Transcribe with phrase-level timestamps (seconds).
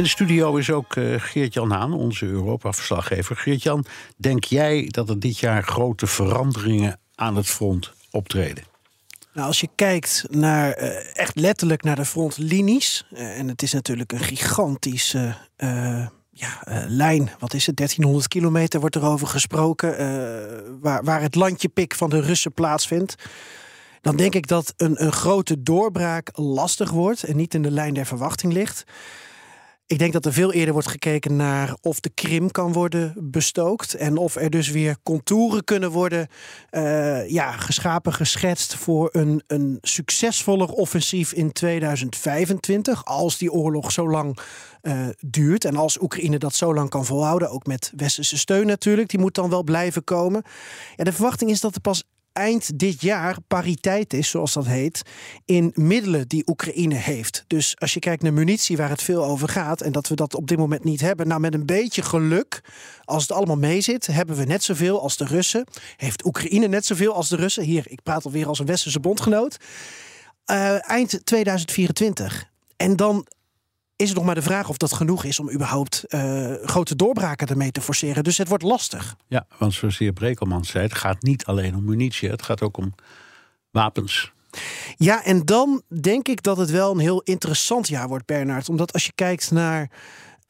[0.00, 3.36] In de studio is ook uh, Geert-Jan Haan, onze Europa-verslaggever.
[3.36, 3.84] Geert-Jan,
[4.16, 8.64] denk jij dat er dit jaar grote veranderingen aan het front optreden?
[9.32, 13.72] Nou, als je kijkt naar uh, echt letterlijk naar de frontlinies, uh, en het is
[13.72, 15.36] natuurlijk een gigantische
[16.30, 19.90] ja, lijn, wat is het, 1300 kilometer wordt erover gesproken,
[20.80, 23.14] waar, waar het landjepik van de Russen plaatsvindt
[24.00, 27.94] dan denk ik dat een, een grote doorbraak lastig wordt en niet in de lijn
[27.94, 28.84] der verwachting ligt.
[29.90, 33.94] Ik denk dat er veel eerder wordt gekeken naar of de Krim kan worden bestookt.
[33.94, 36.28] En of er dus weer contouren kunnen worden
[36.70, 43.04] uh, ja, geschapen, geschetst voor een, een succesvoller offensief in 2025.
[43.04, 44.38] Als die oorlog zo lang
[44.82, 45.64] uh, duurt.
[45.64, 49.34] En als Oekraïne dat zo lang kan volhouden, ook met westerse steun natuurlijk, die moet
[49.34, 50.42] dan wel blijven komen.
[50.96, 55.02] Ja, de verwachting is dat er pas eind dit jaar pariteit is, zoals dat heet,
[55.44, 57.44] in middelen die Oekraïne heeft.
[57.46, 60.34] Dus als je kijkt naar munitie, waar het veel over gaat, en dat we dat
[60.34, 62.60] op dit moment niet hebben, nou met een beetje geluk,
[63.04, 65.64] als het allemaal meezit, hebben we net zoveel als de Russen.
[65.96, 67.64] Heeft Oekraïne net zoveel als de Russen?
[67.64, 69.56] Hier, ik praat alweer als een westerse bondgenoot.
[70.46, 72.48] Uh, eind 2024.
[72.76, 73.26] En dan
[74.00, 77.46] is het nog maar de vraag of dat genoeg is om überhaupt uh, grote doorbraken
[77.46, 78.24] ermee te forceren.
[78.24, 79.16] Dus het wordt lastig.
[79.28, 82.62] Ja, want zoals de heer Brekelman zei, het gaat niet alleen om munitie, het gaat
[82.62, 82.94] ook om
[83.70, 84.32] wapens.
[84.96, 88.68] Ja, en dan denk ik dat het wel een heel interessant jaar wordt, Bernard.
[88.68, 89.90] Omdat als je kijkt naar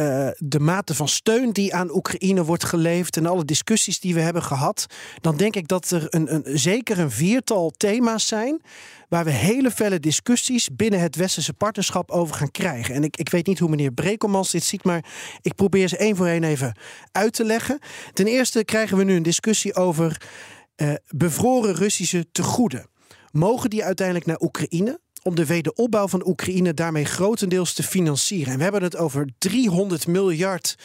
[0.00, 4.20] uh, de mate van steun die aan Oekraïne wordt geleverd en alle discussies die we
[4.20, 4.86] hebben gehad,
[5.20, 8.60] dan denk ik dat er een, een, zeker een viertal thema's zijn
[9.08, 12.94] waar we hele felle discussies binnen het westerse partnerschap over gaan krijgen.
[12.94, 15.04] En ik, ik weet niet hoe meneer Brekelmans dit ziet, maar
[15.42, 16.76] ik probeer ze één voor één even
[17.12, 17.78] uit te leggen.
[18.12, 20.22] Ten eerste krijgen we nu een discussie over
[20.76, 22.86] uh, bevroren Russische tegoeden.
[23.30, 25.00] Mogen die uiteindelijk naar Oekraïne?
[25.28, 28.52] Om de wederopbouw van Oekraïne daarmee grotendeels te financieren.
[28.52, 30.76] En we hebben het over 300 miljard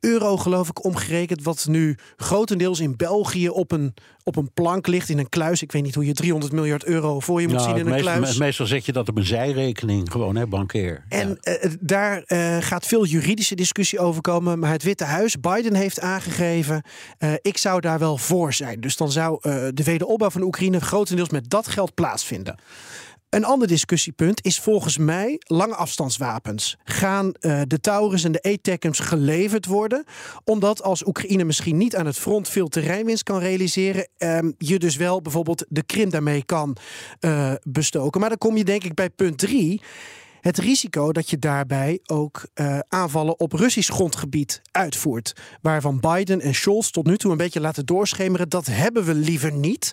[0.00, 1.42] euro, geloof ik, omgerekend.
[1.42, 3.94] Wat nu grotendeels in België op een,
[4.24, 5.62] op een plank ligt, in een kluis.
[5.62, 8.12] Ik weet niet hoe je 300 miljard euro voor je moet zien in een meestal,
[8.12, 8.38] kluis.
[8.38, 11.04] Meestal zeg je dat op een zijrekening, gewoon, hè, bankeer.
[11.08, 11.64] En ja.
[11.64, 14.58] uh, daar uh, gaat veel juridische discussie over komen.
[14.58, 16.82] Maar het Witte Huis, Biden heeft aangegeven...
[17.18, 18.80] Uh, ik zou daar wel voor zijn.
[18.80, 19.38] Dus dan zou
[19.74, 22.56] de wederopbouw van Oekraïne grotendeels met dat geld plaatsvinden.
[23.34, 26.76] Een ander discussiepunt is volgens mij lange afstandswapens.
[26.84, 30.04] Gaan uh, de Taurus en de ATACMS geleverd worden?
[30.44, 34.96] Omdat als Oekraïne misschien niet aan het front veel terreinwinst kan realiseren, um, je dus
[34.96, 36.76] wel bijvoorbeeld de Krim daarmee kan
[37.20, 38.20] uh, bestoken.
[38.20, 39.80] Maar dan kom je denk ik bij punt drie
[40.44, 45.32] het risico dat je daarbij ook uh, aanvallen op Russisch grondgebied uitvoert.
[45.62, 48.48] Waarvan Biden en Scholz tot nu toe een beetje laten doorschemeren.
[48.48, 49.92] Dat hebben we liever niet.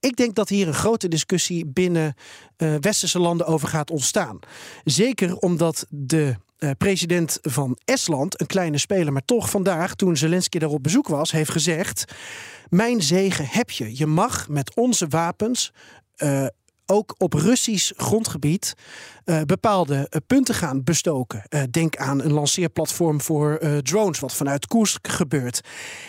[0.00, 2.14] Ik denk dat hier een grote discussie binnen
[2.56, 4.38] uh, westerse landen over gaat ontstaan.
[4.84, 10.58] Zeker omdat de uh, president van Estland, een kleine speler, maar toch vandaag, toen Zelensky
[10.58, 12.04] daar op bezoek was, heeft gezegd:
[12.68, 13.98] Mijn zegen heb je.
[13.98, 15.72] Je mag met onze wapens
[16.92, 18.74] ook op Russisch grondgebied
[19.24, 21.42] uh, bepaalde uh, punten gaan bestoken.
[21.48, 25.60] Uh, denk aan een lanceerplatform voor drones, wat vanuit Koersk gebeurt.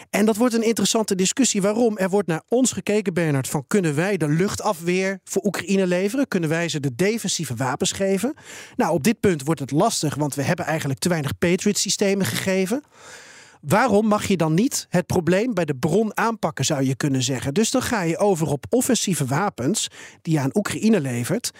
[0.09, 1.61] En dat wordt een interessante discussie.
[1.61, 1.97] Waarom?
[1.97, 6.27] Er wordt naar ons gekeken, Bernard, van kunnen wij de luchtafweer voor Oekraïne leveren?
[6.27, 8.33] Kunnen wij ze de defensieve wapens geven?
[8.75, 12.83] Nou, op dit punt wordt het lastig, want we hebben eigenlijk te weinig Patriot-systemen gegeven.
[13.67, 17.53] Waarom mag je dan niet het probleem bij de bron aanpakken, zou je kunnen zeggen?
[17.53, 19.87] Dus dan ga je over op offensieve wapens
[20.21, 21.51] die je aan Oekraïne levert.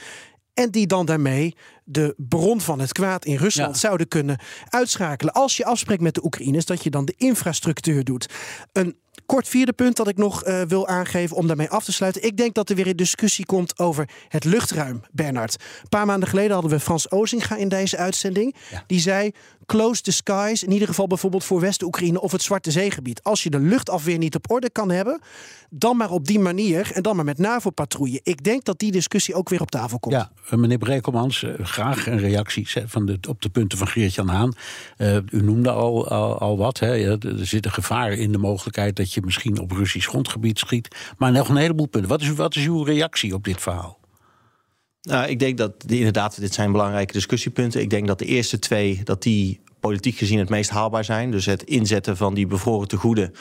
[0.54, 3.80] En die dan daarmee de bron van het kwaad in Rusland ja.
[3.80, 5.34] zouden kunnen uitschakelen.
[5.34, 8.34] Als je afspreekt met de Oekraïners dat je dan de infrastructuur doet.
[8.72, 12.24] Een kort vierde punt dat ik nog uh, wil aangeven om daarmee af te sluiten.
[12.24, 15.56] Ik denk dat er weer een discussie komt over het luchtruim, Bernard.
[15.82, 18.56] Een paar maanden geleden hadden we Frans Ozinga in deze uitzending.
[18.72, 18.84] Ja.
[18.88, 19.32] Die zei,
[19.66, 23.24] close the skies, in ieder geval bijvoorbeeld voor West-Oekraïne of het Zwarte Zeegebied.
[23.24, 25.22] Als je de luchtafweer niet op orde kan hebben,
[25.70, 28.20] dan maar op die manier en dan maar met NAVO-patrouille.
[28.24, 30.16] Ik denk dat die discussie ook weer op tafel komt.
[30.16, 34.54] Ja, meneer Brekelmans, graag een reactie van de, op de punten van Geert-Jan Haan.
[34.98, 36.08] Uh, u noemde al,
[36.38, 37.20] al, wat, hè.
[37.20, 40.96] er zit een gevaar in de mogelijkheid dat je misschien op Russisch grondgebied schiet.
[41.18, 42.10] Maar nog een heleboel punten.
[42.10, 44.02] Wat is, wat is uw reactie op dit verhaal?
[45.04, 47.82] Nou, ik denk dat inderdaad, dit zijn belangrijke discussiepunten.
[47.82, 51.32] Ik denk dat de eerste twee, dat die politiek gezien het meest haalbaar zijn.
[51.32, 53.34] Dus het inzetten van die bevroren tegoeden.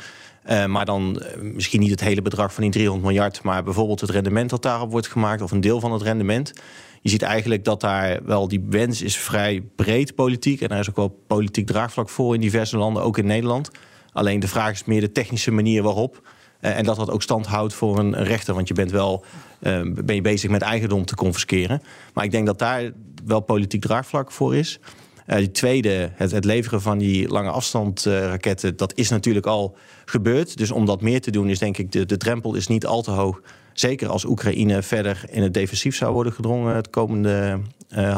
[0.51, 4.11] Uh, maar dan misschien niet het hele bedrag van die 300 miljard, maar bijvoorbeeld het
[4.11, 6.53] rendement dat daarop wordt gemaakt, of een deel van het rendement.
[7.01, 10.61] Je ziet eigenlijk dat daar wel die wens is vrij breed politiek.
[10.61, 13.71] En er is ook wel politiek draagvlak voor in diverse landen, ook in Nederland.
[14.13, 16.23] Alleen de vraag is meer de technische manier waarop.
[16.63, 18.55] Uh, en dat dat ook stand houdt voor een, rechter.
[18.55, 19.25] Want je bent wel
[19.61, 21.83] uh, ben je bezig met eigendom te confisceren.
[22.15, 22.91] Maar ik denk dat daar
[23.25, 24.81] wel politiek draagvlak voor is.
[25.27, 29.77] Uh, die tweede, het, het, leveren van die lange afstand raketten, dat is natuurlijk al
[30.05, 30.57] gebeurd.
[30.57, 33.03] Dus om dat meer te doen, is denk ik de, de drempel is niet al
[33.03, 33.41] te hoog.
[33.73, 37.61] Zeker als Oekraïne verder in het defensief zou worden gedrongen het komende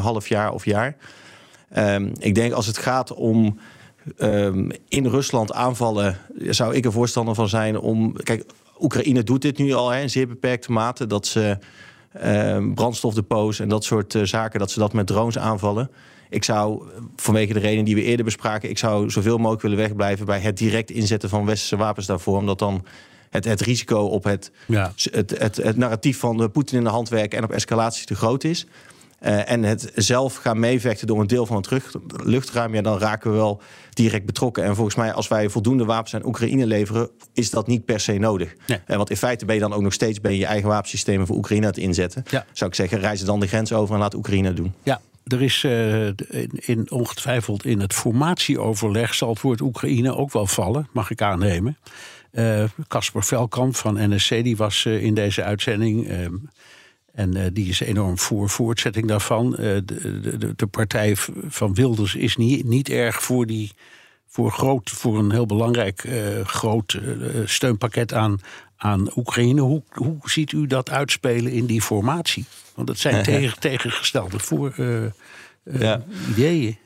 [0.00, 0.96] half jaar of jaar.
[1.76, 3.58] Um, ik denk als het gaat om
[4.18, 8.12] um, in Rusland aanvallen, zou ik er voorstander van zijn om.
[8.12, 8.44] Kijk,
[8.80, 11.06] Oekraïne doet dit nu al hè, in zeer beperkte mate.
[11.06, 11.58] Dat ze
[12.24, 15.90] uh, brandstofdepots en dat soort uh, zaken, dat ze dat met drones aanvallen.
[16.30, 16.82] Ik zou,
[17.16, 20.56] vanwege de reden die we eerder bespraken, ik zou zoveel mogelijk willen wegblijven bij het
[20.56, 22.36] direct inzetten van westerse wapens daarvoor.
[22.36, 22.84] Omdat dan
[23.30, 24.92] het, het risico op het, ja.
[25.10, 28.44] het, het, het, narratief van Poetin in de hand werken en op escalatie te groot
[28.44, 28.66] is.
[29.20, 31.82] Uh, en het zelf gaan meevechten door een deel van het
[32.24, 34.64] luchtruim, ja, dan raken we wel direct betrokken.
[34.64, 38.12] En volgens mij, als wij voldoende wapens aan Oekraïne leveren, is dat niet per se
[38.12, 38.54] nodig.
[38.66, 38.80] Nee.
[38.86, 41.26] Uh, want in feite ben je dan ook nog steeds ben je, je eigen wapensystemen
[41.26, 42.22] voor Oekraïne aan het inzetten.
[42.30, 42.46] Ja.
[42.52, 44.74] Zou ik zeggen, reizen dan de grens over en laat Oekraïne doen.
[44.82, 50.32] Ja, er is uh, in, in, ongetwijfeld in het formatieoverleg zal het woord Oekraïne ook
[50.32, 51.76] wel vallen, mag ik aannemen.
[52.88, 56.08] Casper Velkamp van NSC die was in deze uitzending.
[57.14, 59.46] En uh, die is enorm voor voortzetting daarvan.
[59.50, 61.16] Uh, de, de, de, partij
[61.48, 63.72] van Wilders is niet, niet erg voor, die,
[64.26, 66.98] voor, groot, voor een heel belangrijk uh, groot
[67.44, 68.40] steunpakket aan,
[68.76, 69.60] aan Oekraïne.
[69.60, 72.44] Hoe, hoe ziet u dat uitspelen in die formatie?
[72.74, 74.74] Want het zijn tegen, tegengestelde voor,
[75.64, 76.04] ja.
[76.30, 76.78] ideeën.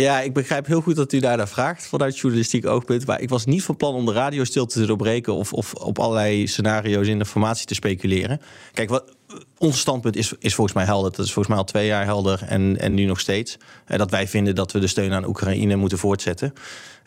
[0.00, 3.06] Ja, ik begrijp heel goed dat u daar naar vraagt vanuit journalistiek oogpunt.
[3.06, 6.46] Maar ik was niet van plan om de radiostilte te doorbreken of, of op allerlei
[6.46, 8.40] scenario's in de formatie te speculeren.
[8.72, 9.16] Kijk, wat,
[9.58, 11.10] ons standpunt is, is volgens mij helder.
[11.10, 13.56] Dat is volgens mij al twee jaar helder en, en nu nog steeds.
[13.88, 16.52] Uh, dat wij vinden dat we de steun aan Oekraïne moeten voortzetten.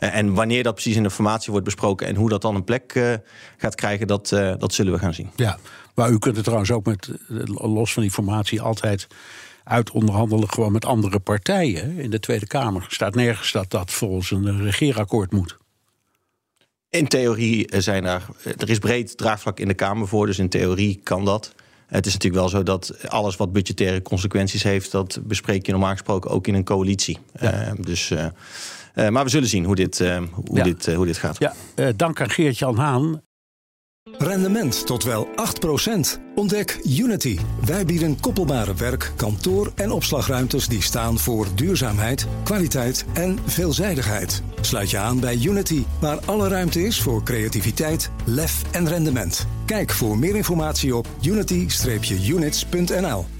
[0.00, 2.64] Uh, en wanneer dat precies in de formatie wordt besproken en hoe dat dan een
[2.64, 3.14] plek uh,
[3.56, 4.28] gaat krijgen, dat,
[4.58, 5.30] dat zullen we gaan zien.
[5.36, 5.58] Ja,
[5.94, 7.08] maar u kunt het trouwens ook met,
[7.54, 9.06] los van die formatie altijd
[9.64, 12.82] uit onderhandelen gewoon met andere partijen in de Tweede Kamer.
[12.82, 15.56] Er staat nergens dat dat volgens een regeerakkoord moet.
[16.90, 18.22] In theorie zijn er,
[18.56, 21.54] er is breed draagvlak in de Kamer voor, dus in theorie kan dat.
[21.86, 25.90] Het is natuurlijk wel zo dat alles wat budgettaire consequenties heeft, dat bespreek je normaal
[25.90, 27.18] gesproken ook in een coalitie.
[27.40, 27.66] Ja.
[27.66, 28.26] Uh, dus, uh,
[28.94, 30.62] uh, maar we zullen zien hoe dit, hoe ja.
[30.62, 31.38] dit, hoe dit gaat.
[31.38, 31.54] Ja,
[31.96, 33.20] dank aan Geert-Jan Haan.
[34.18, 36.20] Rendement tot wel 8%.
[36.34, 37.38] Ontdek Unity.
[37.64, 44.42] Wij bieden koppelbare werk, kantoor en opslagruimtes die staan voor duurzaamheid, kwaliteit en veelzijdigheid.
[44.60, 49.46] Sluit je aan bij Unity, waar alle ruimte is voor creativiteit, lef en rendement.
[49.66, 53.35] Kijk voor meer informatie op unity-units.nl.